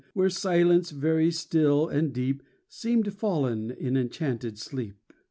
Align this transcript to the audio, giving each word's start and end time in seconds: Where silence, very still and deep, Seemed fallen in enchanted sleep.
Where 0.15 0.31
silence, 0.31 0.89
very 0.89 1.29
still 1.29 1.87
and 1.87 2.11
deep, 2.11 2.41
Seemed 2.67 3.13
fallen 3.13 3.69
in 3.69 3.95
enchanted 3.95 4.57
sleep. 4.57 4.95